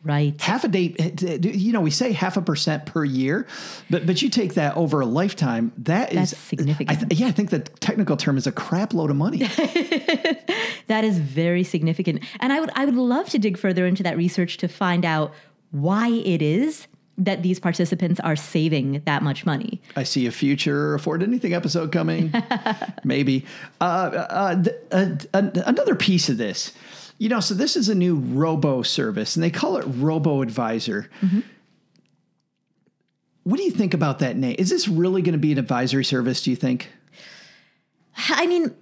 Right. 0.04 0.40
Half 0.40 0.64
a 0.64 0.68
day, 0.70 0.96
you 1.42 1.74
know, 1.74 1.82
we 1.82 1.92
say 1.92 2.14
half 2.14 2.38
a 2.38 2.42
percent 2.42 2.86
per 2.86 3.04
year, 3.04 3.46
but 3.90 4.06
but 4.06 4.22
you 4.22 4.30
take 4.30 4.54
that 4.54 4.78
over 4.78 5.02
a 5.02 5.06
lifetime. 5.06 5.74
That 5.80 6.14
is 6.14 6.32
That's 6.32 6.38
significant. 6.38 6.90
I 6.92 6.96
th- 6.96 7.20
yeah, 7.20 7.28
I 7.28 7.32
think 7.32 7.50
the 7.50 7.60
technical 7.60 8.16
term 8.16 8.38
is 8.38 8.48
a 8.48 8.52
crap 8.52 8.94
load 8.94 9.10
of 9.10 9.18
money. 9.18 9.50
That 10.88 11.04
is 11.04 11.20
very 11.20 11.64
significant. 11.64 12.24
And 12.40 12.52
I 12.52 12.60
would 12.60 12.72
I 12.74 12.86
would 12.86 12.96
love 12.96 13.30
to 13.30 13.40
dig 13.40 13.58
further 13.58 13.86
into 13.86 14.04
that 14.04 14.18
research 14.18 14.58
to 14.58 14.68
find 14.68 15.06
out 15.06 15.34
why 15.72 16.10
it 16.10 16.42
is 16.42 16.88
that 17.18 17.42
these 17.44 17.60
participants 17.60 18.20
are 18.20 18.36
saving 18.36 19.02
that 19.06 19.24
much 19.24 19.46
money. 19.46 19.82
I 19.96 20.04
see 20.04 20.28
a 20.28 20.32
future 20.32 20.94
afford 20.94 21.24
anything 21.24 21.54
episode 21.54 21.92
coming. 21.92 22.32
Maybe. 23.04 23.46
Uh, 23.82 23.84
uh, 23.84 24.64
th- 24.64 24.76
uh, 24.92 25.16
uh, 25.34 25.50
another 25.66 25.96
piece 25.96 26.30
of 26.30 26.38
this, 26.38 26.74
you 27.18 27.30
know, 27.30 27.40
so 27.40 27.54
this 27.54 27.76
is 27.76 27.90
a 27.90 27.96
new 27.96 28.16
robo 28.16 28.82
service 28.82 29.36
and 29.36 29.44
they 29.44 29.50
call 29.50 29.78
it 29.78 29.86
Robo 29.88 30.42
Advisor. 30.42 31.10
What 33.44 33.58
do 33.58 33.64
you 33.64 33.72
think 33.72 33.94
about 33.94 34.20
that 34.20 34.36
name? 34.36 34.56
Is 34.60 34.70
this 34.70 34.88
really 34.88 35.22
going 35.22 35.34
to 35.34 35.40
be 35.40 35.52
an 35.52 35.58
advisory 35.58 36.04
service, 36.04 36.44
do 36.44 36.50
you 36.50 36.56
think? 36.56 36.92
I 38.30 38.46
mean, 38.46 38.76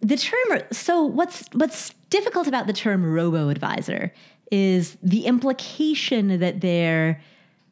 the 0.00 0.16
term 0.16 0.60
so 0.70 1.04
what's 1.04 1.44
what's 1.52 1.94
difficult 2.10 2.46
about 2.46 2.66
the 2.66 2.74
term 2.74 3.04
robo 3.04 3.48
advisor 3.48 4.12
is 4.52 4.98
the 5.02 5.24
implication 5.24 6.38
that 6.40 6.60
there 6.60 7.22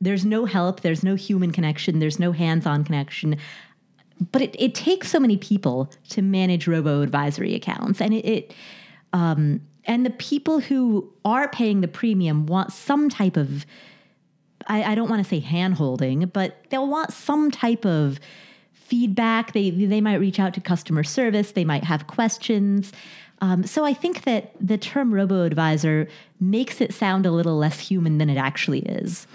there's 0.01 0.25
no 0.25 0.47
help, 0.47 0.81
there's 0.81 1.05
no 1.05 1.15
human 1.15 1.53
connection, 1.53 1.99
there's 2.01 2.19
no 2.19 2.33
hands-on 2.33 2.83
connection. 2.83 3.37
But 4.33 4.43
it, 4.43 4.57
it 4.59 4.75
takes 4.75 5.11
so 5.11 5.21
many 5.21 5.37
people 5.37 5.93
to 6.11 6.23
manage 6.23 6.67
robo 6.67 7.03
advisory 7.03 7.55
accounts. 7.55 8.01
And 8.01 8.15
it, 8.15 8.25
it 8.25 8.55
um, 9.13 9.61
and 9.85 10.07
the 10.07 10.11
people 10.11 10.61
who 10.61 11.13
are 11.25 11.49
paying 11.49 11.81
the 11.81 11.89
premium 11.89 12.47
want 12.47 12.73
some 12.73 13.09
type 13.09 13.37
of 13.37 13.67
I, 14.69 14.93
I 14.93 14.95
don't 14.95 15.09
want 15.09 15.23
to 15.23 15.29
say 15.29 15.41
hand 15.41 15.75
holding, 15.75 16.27
but 16.27 16.57
they'll 16.71 16.89
want 16.89 17.13
some 17.13 17.51
type 17.51 17.85
of 17.85 18.21
feedback. 18.73 19.53
They 19.53 19.71
they 19.71 20.01
might 20.01 20.17
reach 20.17 20.39
out 20.39 20.55
to 20.55 20.61
customer 20.61 21.03
service. 21.03 21.53
They 21.53 21.65
might 21.65 21.85
have 21.85 22.07
questions. 22.07 22.93
Um, 23.41 23.65
so 23.65 23.85
I 23.85 23.93
think 23.93 24.23
that 24.23 24.53
the 24.61 24.79
term 24.79 25.13
robo 25.13 25.43
advisor 25.43 26.07
makes 26.39 26.81
it 26.81 26.95
sound 26.95 27.27
a 27.27 27.33
little 27.33 27.57
less 27.57 27.81
human 27.81 28.19
than 28.19 28.31
it 28.31 28.37
actually 28.37 28.81
is. 28.81 29.27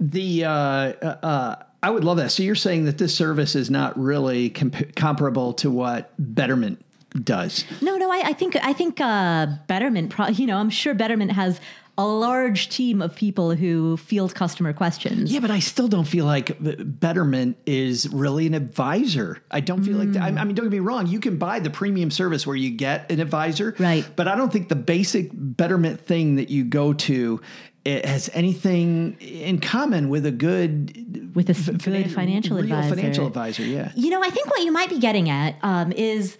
The 0.00 0.44
uh, 0.44 0.48
uh, 0.48 1.56
I 1.82 1.90
would 1.90 2.04
love 2.04 2.16
that. 2.16 2.32
So 2.32 2.42
you're 2.42 2.54
saying 2.54 2.86
that 2.86 2.98
this 2.98 3.14
service 3.14 3.54
is 3.54 3.70
not 3.70 3.98
really 3.98 4.50
comp- 4.50 4.94
comparable 4.94 5.52
to 5.54 5.70
what 5.70 6.12
Betterment 6.18 6.82
does. 7.24 7.64
No, 7.80 7.96
no, 7.96 8.10
I, 8.10 8.22
I 8.26 8.32
think 8.32 8.56
I 8.56 8.72
think 8.72 9.00
uh, 9.00 9.46
Betterment. 9.66 10.10
Pro- 10.10 10.28
you 10.28 10.46
know, 10.46 10.56
I'm 10.58 10.70
sure 10.70 10.94
Betterment 10.94 11.32
has 11.32 11.60
a 11.98 12.06
large 12.06 12.68
team 12.68 13.00
of 13.00 13.14
people 13.14 13.54
who 13.54 13.96
field 13.96 14.34
customer 14.34 14.74
questions. 14.74 15.32
Yeah, 15.32 15.40
but 15.40 15.50
I 15.50 15.60
still 15.60 15.88
don't 15.88 16.04
feel 16.04 16.26
like 16.26 16.54
Betterment 16.60 17.56
is 17.64 18.06
really 18.12 18.46
an 18.46 18.52
advisor. 18.52 19.42
I 19.50 19.60
don't 19.60 19.82
feel 19.82 19.96
like 19.96 20.12
that. 20.12 20.22
I 20.22 20.26
I 20.28 20.44
mean, 20.44 20.54
don't 20.54 20.66
get 20.66 20.72
me 20.72 20.80
wrong. 20.80 21.06
You 21.06 21.20
can 21.20 21.38
buy 21.38 21.58
the 21.58 21.70
premium 21.70 22.10
service 22.10 22.46
where 22.46 22.56
you 22.56 22.70
get 22.70 23.10
an 23.10 23.18
advisor, 23.20 23.74
Right. 23.78 24.06
But 24.14 24.28
I 24.28 24.34
don't 24.36 24.52
think 24.52 24.68
the 24.68 24.76
basic 24.76 25.30
Betterment 25.32 26.00
thing 26.00 26.36
that 26.36 26.50
you 26.50 26.64
go 26.64 26.92
to 26.92 27.40
it 27.86 28.04
has 28.04 28.28
anything 28.34 29.16
in 29.20 29.60
common 29.60 30.08
with 30.08 30.26
a 30.26 30.32
good 30.32 31.34
With 31.36 31.48
a 31.48 31.52
f- 31.52 31.66
good 31.84 32.10
financial 32.12 32.56
real 32.56 32.64
advisor. 32.64 32.94
financial 32.96 33.26
advisor. 33.28 33.62
Yeah. 33.62 33.92
You 33.94 34.10
know, 34.10 34.22
I 34.22 34.28
think 34.28 34.50
what 34.50 34.62
you 34.64 34.72
might 34.72 34.90
be 34.90 34.98
getting 34.98 35.30
at 35.30 35.54
um, 35.62 35.92
is 35.92 36.36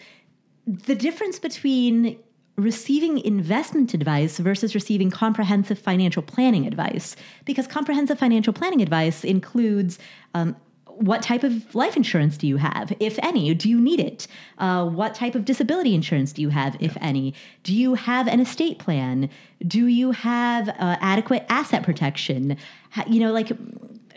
the 0.67 0.95
difference 0.95 1.39
between 1.39 2.19
receiving 2.57 3.19
investment 3.19 3.93
advice 3.93 4.39
versus 4.39 4.75
receiving 4.75 5.11
comprehensive 5.11 5.79
financial 5.79 6.23
planning 6.23 6.67
advice. 6.67 7.15
Because 7.45 7.67
comprehensive 7.67 8.19
financial 8.19 8.53
planning 8.53 8.81
advice 8.81 9.25
includes 9.25 9.99
um, 10.35 10.57
what 10.87 11.23
type 11.23 11.45
of 11.45 11.75
life 11.75 11.97
insurance 11.97 12.39
do 12.39 12.47
you 12.47 12.57
have, 12.57 12.93
if 12.99 13.19
any? 13.23 13.53
Do 13.55 13.69
you 13.69 13.79
need 13.79 14.01
it? 14.01 14.27
Uh, 14.57 14.87
what 14.87 15.15
type 15.15 15.35
of 15.35 15.45
disability 15.45 15.95
insurance 15.95 16.33
do 16.33 16.41
you 16.41 16.49
have, 16.49 16.77
if 16.81 16.97
any? 17.01 17.35
Do 17.63 17.75
you 17.75 17.95
have 17.95 18.27
an 18.27 18.41
estate 18.41 18.79
plan? 18.79 19.29
Do 19.67 19.87
you 19.87 20.13
have 20.13 20.71
uh, 20.71 20.97
adequate 21.01 21.45
asset 21.51 21.83
protection? 21.83 22.57
You 23.07 23.21
know, 23.21 23.33
like 23.33 23.53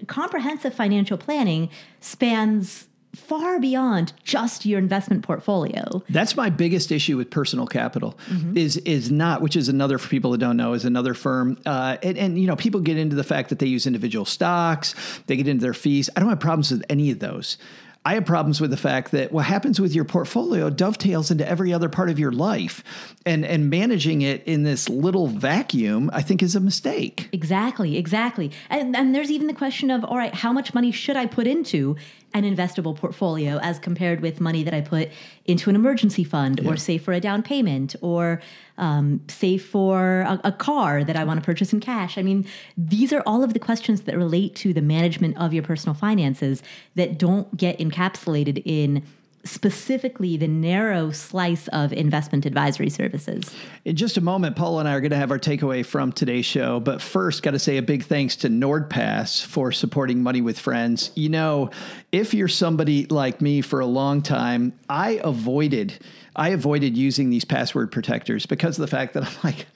comprehensive 0.07 0.73
financial 0.73 1.17
planning 1.17 1.69
spans 1.99 2.88
far 3.29 3.59
beyond 3.59 4.11
just 4.23 4.65
your 4.65 4.79
investment 4.79 5.23
portfolio. 5.23 6.03
That's 6.09 6.35
my 6.35 6.49
biggest 6.49 6.91
issue 6.91 7.15
with 7.17 7.29
personal 7.29 7.67
capital 7.67 8.17
Mm-hmm. 8.29 8.57
is 8.57 8.77
is 8.77 9.11
not, 9.11 9.41
which 9.41 9.55
is 9.55 9.69
another 9.69 9.97
for 9.97 10.09
people 10.09 10.31
that 10.31 10.39
don't 10.39 10.57
know, 10.57 10.73
is 10.73 10.85
another 10.85 11.13
firm. 11.13 11.57
Uh, 11.65 11.97
and, 12.03 12.17
and 12.17 12.39
you 12.39 12.47
know, 12.47 12.55
people 12.55 12.81
get 12.81 12.97
into 12.97 13.15
the 13.15 13.23
fact 13.23 13.49
that 13.49 13.59
they 13.59 13.67
use 13.67 13.85
individual 13.87 14.25
stocks, 14.25 14.95
they 15.27 15.35
get 15.35 15.47
into 15.47 15.61
their 15.61 15.73
fees. 15.73 16.09
I 16.15 16.19
don't 16.19 16.29
have 16.29 16.39
problems 16.39 16.71
with 16.71 16.83
any 16.89 17.11
of 17.11 17.19
those. 17.19 17.57
I 18.05 18.13
have 18.13 18.25
problems 18.25 18.61
with 18.61 18.71
the 18.71 18.77
fact 18.77 19.11
that 19.11 19.31
what 19.31 19.45
happens 19.45 19.79
with 19.79 19.93
your 19.93 20.05
portfolio 20.05 20.69
dovetails 20.69 21.31
into 21.31 21.47
every 21.47 21.73
other 21.73 21.89
part 21.89 22.09
of 22.09 22.17
your 22.17 22.31
life, 22.31 22.81
and 23.25 23.45
and 23.45 23.69
managing 23.69 24.21
it 24.21 24.41
in 24.45 24.63
this 24.63 24.87
little 24.87 25.27
vacuum, 25.27 26.09
I 26.13 26.21
think, 26.21 26.41
is 26.41 26.55
a 26.55 26.61
mistake. 26.61 27.27
Exactly, 27.33 27.97
exactly. 27.97 28.51
And, 28.69 28.95
and 28.95 29.13
there's 29.13 29.29
even 29.29 29.47
the 29.47 29.53
question 29.53 29.91
of 29.91 30.03
all 30.05 30.17
right, 30.17 30.33
how 30.33 30.53
much 30.53 30.73
money 30.73 30.91
should 30.91 31.17
I 31.17 31.25
put 31.25 31.45
into 31.45 31.97
an 32.33 32.43
investable 32.43 32.95
portfolio 32.95 33.57
as 33.59 33.79
compared 33.79 34.21
with 34.21 34.39
money 34.39 34.63
that 34.63 34.73
I 34.73 34.81
put 34.81 35.09
into 35.45 35.69
an 35.69 35.75
emergency 35.75 36.23
fund 36.23 36.65
or 36.65 36.77
save 36.77 37.03
for 37.03 37.13
a 37.13 37.19
down 37.19 37.41
payment 37.41 37.95
or 38.01 38.41
um, 38.77 39.21
save 39.27 39.65
for 39.65 40.21
a, 40.21 40.39
a 40.45 40.51
car 40.51 41.03
that 41.03 41.15
I 41.15 41.23
want 41.23 41.39
to 41.39 41.45
purchase 41.45 41.73
in 41.73 41.79
cash? 41.79 42.17
I 42.17 42.21
mean, 42.21 42.45
these 42.77 43.11
are 43.11 43.23
all 43.25 43.43
of 43.43 43.53
the 43.53 43.59
questions 43.59 44.01
that 44.01 44.15
relate 44.15 44.55
to 44.57 44.73
the 44.73 44.81
management 44.81 45.37
of 45.37 45.53
your 45.53 45.63
personal 45.63 45.95
finances 45.95 46.61
that 46.95 47.17
don't 47.17 47.55
get 47.57 47.79
encapsulated 47.79 48.61
in 48.63 49.03
specifically 49.43 50.37
the 50.37 50.47
narrow 50.47 51.11
slice 51.11 51.67
of 51.69 51.93
investment 51.93 52.45
advisory 52.45 52.89
services. 52.89 53.55
In 53.85 53.95
just 53.95 54.17
a 54.17 54.21
moment, 54.21 54.55
Paul 54.55 54.79
and 54.79 54.87
I 54.87 54.93
are 54.93 55.01
going 55.01 55.11
to 55.11 55.17
have 55.17 55.31
our 55.31 55.39
takeaway 55.39 55.85
from 55.85 56.11
today's 56.11 56.45
show. 56.45 56.79
But 56.79 57.01
first, 57.01 57.43
got 57.43 57.51
to 57.51 57.59
say 57.59 57.77
a 57.77 57.81
big 57.81 58.03
thanks 58.03 58.35
to 58.37 58.49
NordPass 58.49 59.45
for 59.45 59.71
supporting 59.71 60.21
Money 60.21 60.41
with 60.41 60.59
Friends. 60.59 61.11
You 61.15 61.29
know, 61.29 61.71
if 62.11 62.33
you're 62.33 62.47
somebody 62.47 63.05
like 63.05 63.41
me 63.41 63.61
for 63.61 63.79
a 63.79 63.85
long 63.85 64.21
time, 64.21 64.73
I 64.89 65.21
avoided 65.23 65.99
I 66.39 66.49
avoided 66.49 66.97
using 66.97 67.29
these 67.29 67.43
password 67.43 67.91
protectors 67.91 68.45
because 68.45 68.77
of 68.77 68.81
the 68.81 68.95
fact 68.95 69.13
that 69.13 69.25
I'm 69.25 69.37
like, 69.43 69.67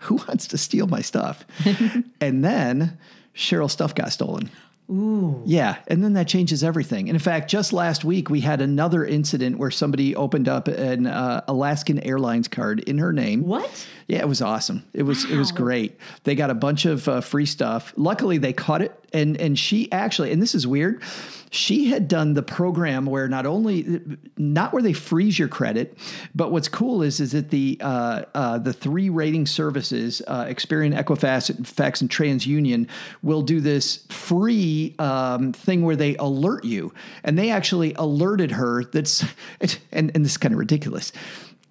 who 0.00 0.16
wants 0.16 0.46
to 0.48 0.58
steal 0.58 0.86
my 0.86 1.00
stuff? 1.00 1.44
and 2.20 2.44
then 2.44 2.98
Cheryl's 3.34 3.72
stuff 3.72 3.94
got 3.94 4.12
stolen. 4.12 4.50
Ooh. 4.88 5.42
Yeah, 5.44 5.78
and 5.88 6.02
then 6.04 6.12
that 6.12 6.28
changes 6.28 6.62
everything. 6.62 7.08
And 7.08 7.16
in 7.16 7.20
fact, 7.20 7.50
just 7.50 7.72
last 7.72 8.04
week 8.04 8.30
we 8.30 8.40
had 8.40 8.60
another 8.60 9.04
incident 9.04 9.58
where 9.58 9.70
somebody 9.70 10.14
opened 10.14 10.48
up 10.48 10.68
an 10.68 11.06
uh, 11.06 11.42
Alaskan 11.48 11.98
Airlines 12.00 12.48
card 12.48 12.80
in 12.80 12.98
her 12.98 13.12
name. 13.12 13.42
What? 13.42 13.86
Yeah, 14.08 14.20
it 14.20 14.28
was 14.28 14.40
awesome. 14.40 14.84
It 14.92 15.02
was 15.02 15.24
it 15.24 15.36
was 15.36 15.50
great. 15.50 15.98
They 16.22 16.36
got 16.36 16.48
a 16.50 16.54
bunch 16.54 16.84
of 16.84 17.08
uh, 17.08 17.20
free 17.20 17.46
stuff. 17.46 17.92
Luckily, 17.96 18.38
they 18.38 18.52
caught 18.52 18.80
it, 18.80 18.96
and 19.12 19.36
and 19.36 19.58
she 19.58 19.90
actually, 19.90 20.30
and 20.30 20.40
this 20.40 20.54
is 20.54 20.64
weird. 20.64 21.02
She 21.50 21.86
had 21.86 22.06
done 22.06 22.34
the 22.34 22.42
program 22.42 23.06
where 23.06 23.26
not 23.26 23.46
only 23.46 24.00
not 24.36 24.72
where 24.72 24.82
they 24.82 24.92
freeze 24.92 25.40
your 25.40 25.48
credit, 25.48 25.98
but 26.36 26.52
what's 26.52 26.68
cool 26.68 27.02
is 27.02 27.18
is 27.18 27.32
that 27.32 27.50
the 27.50 27.78
uh, 27.80 28.22
uh, 28.32 28.58
the 28.58 28.72
three 28.72 29.08
rating 29.08 29.44
services, 29.44 30.22
uh, 30.28 30.44
Experian, 30.44 30.96
Equifax, 30.96 31.66
Fax, 31.66 32.00
and 32.00 32.08
TransUnion, 32.08 32.88
will 33.22 33.42
do 33.42 33.60
this 33.60 34.06
free 34.08 34.94
um, 35.00 35.52
thing 35.52 35.82
where 35.82 35.96
they 35.96 36.14
alert 36.18 36.64
you, 36.64 36.94
and 37.24 37.36
they 37.36 37.50
actually 37.50 37.92
alerted 37.94 38.52
her 38.52 38.84
that's 38.84 39.24
and 39.90 40.12
and 40.14 40.24
this 40.24 40.32
is 40.32 40.38
kind 40.38 40.54
of 40.54 40.60
ridiculous 40.60 41.10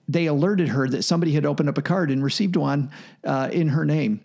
they 0.08 0.28
alerted 0.28 0.70
her 0.70 0.88
that 0.88 1.04
somebody 1.04 1.34
had 1.34 1.46
opened 1.46 1.70
up 1.70 1.78
a 1.78 1.82
card 1.82 2.12
and 2.12 2.24
received 2.24 2.56
one 2.56 2.92
uh, 3.24 3.50
in 3.52 3.70
her 3.70 3.86
name, 3.86 4.22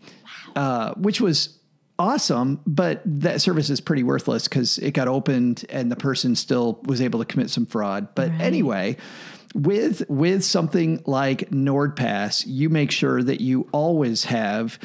uh, 0.57 0.93
which 0.95 1.21
was 1.21 1.59
awesome. 1.99 2.61
But 2.67 3.03
that 3.05 3.41
service 3.41 3.71
is 3.71 3.81
pretty 3.81 4.03
worthless 4.03 4.49
because 4.49 4.79
it 4.79 4.93
got 4.93 5.09
opened 5.09 5.65
and 5.69 5.91
the 5.91 5.97
person 5.97 6.37
still 6.37 6.81
was 6.85 7.01
able 7.01 7.21
to 7.21 7.25
commit 7.25 7.51
some 7.51 7.67
fraud. 7.67 8.15
But 8.15 8.31
anyway. 8.33 8.97
With 9.53 10.09
with 10.09 10.45
something 10.45 11.03
like 11.07 11.51
NordPass, 11.51 12.45
you 12.47 12.71
make 12.71 12.93
sure 12.93 13.21
that 13.21 13.41
you 13.41 13.69
always 13.73 14.23
have 14.27 14.79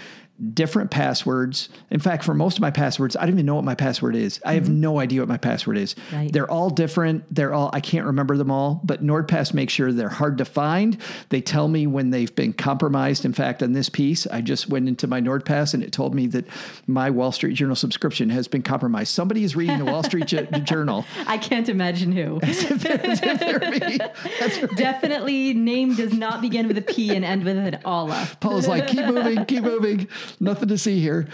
different 0.53 0.91
passwords. 0.91 1.69
In 1.89 1.99
fact, 1.99 2.23
for 2.23 2.33
most 2.33 2.57
of 2.57 2.61
my 2.61 2.71
passwords, 2.71 3.15
I 3.15 3.21
don't 3.21 3.35
even 3.35 3.45
know 3.45 3.55
what 3.55 3.63
my 3.63 3.75
password 3.75 4.15
is. 4.15 4.41
I 4.43 4.53
have 4.55 4.63
mm-hmm. 4.63 4.81
no 4.81 4.99
idea 4.99 5.21
what 5.21 5.29
my 5.29 5.37
password 5.37 5.77
is. 5.77 5.95
Right. 6.11 6.31
They're 6.31 6.49
all 6.49 6.69
different. 6.69 7.23
They're 7.33 7.53
all 7.53 7.69
I 7.71 7.79
can't 7.79 8.05
remember 8.05 8.35
them 8.35 8.51
all, 8.51 8.81
but 8.83 9.03
NordPass 9.03 9.53
makes 9.53 9.71
sure 9.73 9.93
they're 9.93 10.09
hard 10.09 10.37
to 10.39 10.45
find. 10.45 10.97
They 11.29 11.39
tell 11.41 11.67
me 11.67 11.87
when 11.87 12.09
they've 12.09 12.33
been 12.35 12.51
compromised. 12.51 13.23
In 13.23 13.31
fact, 13.31 13.63
on 13.63 13.71
this 13.73 13.87
piece, 13.87 14.27
I 14.27 14.41
just 14.41 14.67
went 14.69 14.89
into 14.89 15.07
my 15.07 15.21
NordPass 15.21 15.73
and 15.73 15.83
it 15.83 15.93
told 15.93 16.13
me 16.13 16.27
that 16.27 16.45
my 16.85 17.09
Wall 17.09 17.31
Street 17.31 17.53
Journal 17.53 17.75
subscription 17.75 18.29
has 18.29 18.47
been 18.47 18.61
compromised. 18.61 19.13
Somebody 19.13 19.43
is 19.43 19.55
reading 19.55 19.77
the 19.77 19.85
Wall 19.85 20.03
Street 20.03 20.27
J- 20.27 20.47
Journal. 20.63 21.05
I 21.27 21.37
can't 21.37 21.69
imagine 21.69 22.11
who. 22.11 22.39
As 22.43 22.63
if. 22.63 22.81
That's 22.81 24.61
right. 24.61 24.75
Definitely, 24.75 25.53
name 25.53 25.95
does 25.95 26.13
not 26.13 26.41
begin 26.41 26.67
with 26.67 26.77
a 26.77 26.81
P 26.81 27.15
and 27.15 27.23
end 27.23 27.45
with 27.45 27.57
an 27.57 27.79
Allah. 27.85 28.29
Paul's 28.41 28.67
like, 28.67 28.87
keep 28.87 29.05
moving, 29.05 29.45
keep 29.45 29.63
moving. 29.63 30.07
Nothing 30.39 30.69
to 30.69 30.77
see 30.77 30.99
here. 30.99 31.27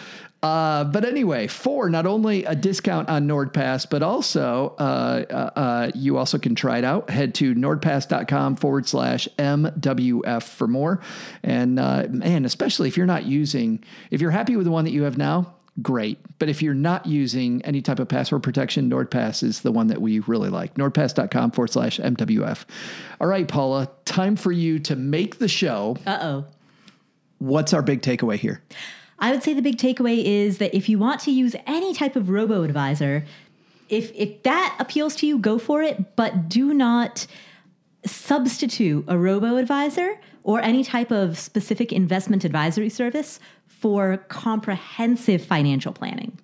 Uh, 0.44 0.84
but 0.86 1.06
anyway, 1.06 1.46
for 1.46 1.90
not 1.90 2.08
only 2.08 2.46
a 2.46 2.56
discount 2.56 3.08
on 3.10 3.28
NordPass, 3.28 3.88
but 3.88 4.02
also 4.02 4.76
uh, 4.80 5.24
uh, 5.30 5.60
uh, 5.60 5.92
you 5.94 6.18
also 6.18 6.40
can 6.40 6.56
try 6.56 6.80
it 6.80 6.84
out. 6.84 7.10
Head 7.12 7.36
to 7.36 7.54
nordpass.com 7.54 8.56
forward 8.56 8.88
slash 8.88 9.28
MWF 9.38 10.44
for 10.44 10.68
more. 10.68 11.00
And 11.44 11.80
uh, 11.80 12.08
man, 12.10 12.46
especially 12.46 12.88
if 12.88 12.98
you're 12.98 13.06
not 13.06 13.26
using, 13.26 13.84
if 14.10 14.20
you're 14.20 14.32
happy 14.32 14.56
with 14.56 14.66
the 14.66 14.72
one 14.72 14.86
that 14.86 14.92
you 14.92 15.04
have 15.04 15.18
now, 15.18 15.54
great. 15.80 16.18
But 16.40 16.50
if 16.50 16.64
you're 16.64 16.74
not 16.74 17.06
using 17.06 17.62
any 17.64 17.84
type 17.84 18.00
of 18.00 18.08
password 18.08 18.42
protection, 18.42 18.90
NordPass 18.90 19.44
is 19.44 19.62
the 19.62 19.72
one 19.72 19.88
that 19.88 20.02
we 20.02 20.20
really 20.22 20.50
like. 20.50 20.74
NordPass.com 20.74 21.52
forward 21.52 21.72
slash 21.72 22.00
MWF. 22.00 22.66
All 23.20 23.28
right, 23.28 23.48
Paula, 23.48 23.92
time 24.06 24.36
for 24.36 24.52
you 24.52 24.80
to 24.80 24.96
make 24.96 25.38
the 25.38 25.48
show. 25.48 25.98
Uh 26.08 26.18
oh. 26.22 26.46
What's 27.42 27.74
our 27.74 27.82
big 27.82 28.04
takeaway 28.04 28.38
here? 28.38 28.62
I 29.18 29.32
would 29.32 29.42
say 29.42 29.56
the 29.56 29.64
big 29.64 29.78
takeaway 29.78 30.24
is 30.24 30.60
that 30.60 30.76
if 30.76 30.88
you 30.88 31.00
want 31.00 31.22
to 31.22 31.32
use 31.32 31.56
any 31.66 31.92
type 31.92 32.16
of 32.16 32.30
robo 32.30 32.62
advisor, 32.62 33.26
if 33.90 34.12
if 34.14 34.44
that 34.44 34.76
appeals 34.80 35.16
to 35.18 35.26
you, 35.26 35.40
go 35.40 35.58
for 35.58 35.82
it, 35.82 36.16
but 36.16 36.48
do 36.50 36.72
not 36.72 37.26
substitute 38.06 39.06
a 39.08 39.18
robo 39.18 39.58
advisor 39.58 40.20
or 40.44 40.62
any 40.62 40.84
type 40.84 41.10
of 41.10 41.40
specific 41.40 41.92
investment 41.92 42.46
advisory 42.46 42.90
service 42.90 43.40
for 43.66 44.18
comprehensive 44.28 45.44
financial 45.44 45.94
planning. 45.94 46.38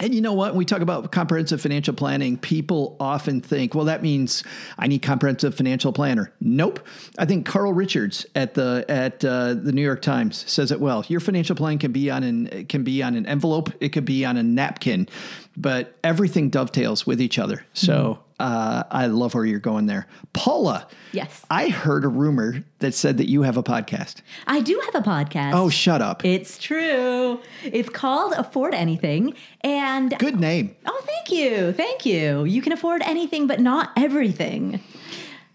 And 0.00 0.12
you 0.12 0.20
know 0.20 0.32
what? 0.32 0.52
When 0.52 0.58
we 0.58 0.64
talk 0.64 0.80
about 0.80 1.12
comprehensive 1.12 1.60
financial 1.60 1.94
planning, 1.94 2.36
people 2.36 2.96
often 2.98 3.40
think, 3.40 3.76
well, 3.76 3.84
that 3.84 4.02
means 4.02 4.42
I 4.76 4.88
need 4.88 5.02
comprehensive 5.02 5.54
financial 5.54 5.92
planner. 5.92 6.32
Nope. 6.40 6.84
I 7.16 7.26
think 7.26 7.46
Carl 7.46 7.72
Richards 7.72 8.26
at 8.34 8.54
the 8.54 8.84
at 8.88 9.24
uh, 9.24 9.54
the 9.54 9.70
New 9.70 9.82
York 9.82 10.02
Times 10.02 10.50
says 10.50 10.72
it 10.72 10.80
well. 10.80 11.04
Your 11.06 11.20
financial 11.20 11.54
plan 11.54 11.78
can 11.78 11.92
be 11.92 12.10
on 12.10 12.24
an 12.24 12.66
can 12.66 12.82
be 12.82 13.04
on 13.04 13.14
an 13.14 13.24
envelope, 13.26 13.72
it 13.80 13.90
could 13.90 14.04
be 14.04 14.24
on 14.24 14.36
a 14.36 14.42
napkin, 14.42 15.08
but 15.56 15.96
everything 16.02 16.50
dovetails 16.50 17.06
with 17.06 17.20
each 17.20 17.38
other. 17.38 17.64
So 17.74 18.18
uh, 18.40 18.82
I 18.90 19.06
love 19.06 19.34
where 19.34 19.44
you're 19.44 19.60
going 19.60 19.86
there, 19.86 20.06
Paula. 20.32 20.88
Yes. 21.12 21.44
I 21.50 21.68
heard 21.68 22.04
a 22.04 22.08
rumor 22.08 22.64
that 22.80 22.92
said 22.94 23.18
that 23.18 23.28
you 23.30 23.42
have 23.42 23.56
a 23.56 23.62
podcast. 23.62 24.16
I 24.46 24.60
do 24.60 24.80
have 24.86 24.94
a 24.96 25.08
podcast. 25.08 25.52
Oh, 25.54 25.68
shut 25.68 26.02
up! 26.02 26.24
It's 26.24 26.58
true. 26.58 27.40
It's 27.62 27.88
called 27.88 28.32
Afford 28.36 28.74
Anything. 28.74 29.34
And 29.60 30.16
Good 30.18 30.40
name. 30.40 30.74
oh, 30.86 31.02
thank 31.06 31.30
you. 31.30 31.72
Thank 31.72 32.04
you. 32.04 32.44
You 32.44 32.60
can 32.62 32.72
afford 32.72 33.02
anything, 33.02 33.46
but 33.46 33.60
not 33.60 33.90
everything. 33.96 34.80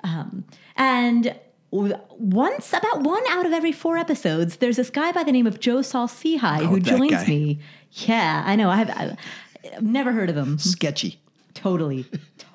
Um, 0.03 0.45
and 0.77 1.35
once, 1.71 2.73
about 2.73 3.01
one 3.03 3.21
out 3.29 3.45
of 3.45 3.51
every 3.53 3.71
four 3.71 3.97
episodes, 3.97 4.55
there's 4.57 4.77
this 4.77 4.89
guy 4.89 5.11
by 5.11 5.23
the 5.23 5.31
name 5.31 5.45
of 5.45 5.59
Joe 5.59 5.81
Saul-Sehy 5.81 6.65
who 6.65 6.75
Oh, 6.77 6.79
that 6.79 6.83
joins 6.83 7.11
guy. 7.11 7.25
me. 7.27 7.59
Yeah, 7.91 8.43
I 8.45 8.55
know. 8.55 8.69
I've, 8.69 8.89
I've 8.89 9.17
I've 9.75 9.81
never 9.83 10.11
heard 10.11 10.29
of 10.29 10.37
him. 10.37 10.57
Sketchy. 10.59 11.19
Totally. 11.53 12.05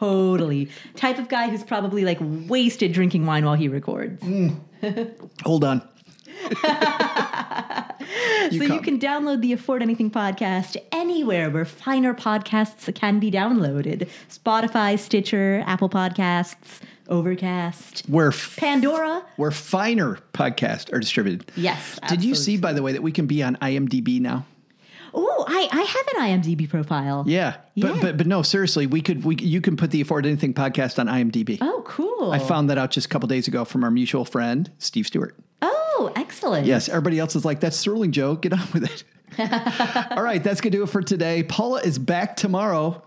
Totally. 0.00 0.70
Type 0.96 1.18
of 1.18 1.28
guy 1.28 1.48
who's 1.50 1.62
probably 1.64 2.04
like 2.04 2.18
wasted 2.20 2.92
drinking 2.92 3.26
wine 3.26 3.44
while 3.44 3.54
he 3.54 3.68
records. 3.68 4.22
Mm. 4.22 4.56
Hold 5.42 5.64
on. 5.64 5.82
so 8.50 8.62
you 8.62 8.80
can 8.80 8.98
download 8.98 9.40
the 9.40 9.52
Afford 9.52 9.82
Anything 9.82 10.10
podcast 10.10 10.76
anywhere 10.92 11.50
where 11.50 11.64
finer 11.64 12.14
podcasts 12.14 12.92
can 12.94 13.18
be 13.20 13.30
downloaded 13.30 14.08
Spotify, 14.28 14.98
Stitcher, 14.98 15.62
Apple 15.66 15.88
Podcasts, 15.88 16.80
Overcast, 17.08 18.02
Where 18.08 18.28
f- 18.28 18.56
Pandora. 18.58 19.22
where 19.36 19.50
finer 19.50 20.18
podcasts 20.32 20.92
are 20.92 20.98
distributed. 21.00 21.50
Yes. 21.56 21.98
Did 22.08 22.24
you 22.24 22.34
see, 22.34 22.56
by 22.56 22.72
the 22.72 22.82
way, 22.82 22.92
that 22.92 23.02
we 23.02 23.12
can 23.12 23.26
be 23.26 23.42
on 23.42 23.56
IMDb 23.56 24.20
now? 24.20 24.46
Oh, 25.16 25.44
I, 25.46 25.68
I 25.70 25.82
have 25.82 26.06
an 26.32 26.42
IMDb 26.42 26.68
profile. 26.68 27.24
Yeah, 27.26 27.56
but 27.76 27.94
Yeah. 27.94 27.98
but 28.02 28.16
but 28.16 28.26
no, 28.26 28.42
seriously, 28.42 28.86
we 28.86 29.00
could 29.00 29.24
we 29.24 29.36
you 29.36 29.60
can 29.60 29.76
put 29.76 29.90
the 29.92 30.00
Afford 30.00 30.26
Anything 30.26 30.52
podcast 30.54 30.98
on 30.98 31.06
IMDb. 31.06 31.58
Oh, 31.60 31.82
cool. 31.86 32.32
I 32.32 32.38
found 32.38 32.68
that 32.70 32.78
out 32.78 32.90
just 32.90 33.06
a 33.06 33.08
couple 33.08 33.28
days 33.28 33.46
ago 33.48 33.64
from 33.64 33.84
our 33.84 33.90
mutual 33.90 34.24
friend 34.24 34.70
Steve 34.78 35.06
Stewart. 35.06 35.36
Oh, 35.62 36.12
excellent. 36.16 36.66
Yes, 36.66 36.88
everybody 36.88 37.18
else 37.20 37.36
is 37.36 37.44
like, 37.44 37.60
"That's 37.60 37.82
thrilling, 37.82 38.10
Joe. 38.12 38.34
Get 38.34 38.52
on 38.52 38.66
with 38.72 38.84
it." 38.84 39.04
All 40.12 40.22
right, 40.22 40.42
that's 40.42 40.60
gonna 40.60 40.70
do 40.72 40.82
it 40.82 40.88
for 40.88 41.02
today. 41.02 41.42
Paula 41.44 41.80
is 41.82 41.98
back 41.98 42.36
tomorrow 42.36 43.02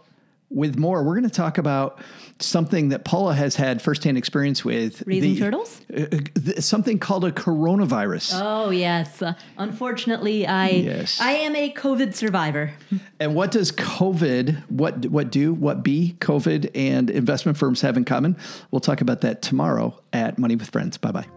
with 0.49 0.77
more. 0.77 1.03
We're 1.03 1.15
going 1.15 1.29
to 1.29 1.35
talk 1.35 1.57
about 1.57 1.99
something 2.39 2.89
that 2.89 3.03
Paula 3.03 3.33
has 3.33 3.55
had 3.55 3.81
firsthand 3.81 4.17
experience 4.17 4.63
with. 4.63 5.03
Raising 5.05 5.33
the- 5.33 5.39
turtles? 5.39 5.81
uh, 5.95 6.01
uh, 6.03 6.17
th- 6.35 6.59
something 6.61 6.99
called 6.99 7.25
a 7.25 7.31
coronavirus. 7.31 8.31
Oh 8.41 8.69
yes. 8.69 9.21
Uh, 9.21 9.33
unfortunately, 9.57 10.45
I 10.47 10.69
Yes. 10.69 11.19
I 11.21 11.31
am 11.33 11.55
a 11.55 11.71
COVID 11.73 12.13
survivor. 12.13 12.71
And 13.19 13.33
what 13.33 13.49
does 13.49 13.71
COVID, 13.71 14.69
what 14.69 15.07
what 15.07 15.31
do, 15.31 15.51
what 15.53 15.81
be 15.83 16.15
COVID 16.19 16.69
and 16.75 17.09
investment 17.09 17.57
firms 17.57 17.81
have 17.81 17.97
in 17.97 18.05
common? 18.05 18.37
We'll 18.69 18.79
talk 18.79 19.01
about 19.01 19.21
that 19.21 19.41
tomorrow 19.41 19.99
at 20.13 20.37
Money 20.37 20.55
with 20.55 20.69
Friends. 20.69 20.97
Bye 20.97 21.11
bye. 21.11 21.36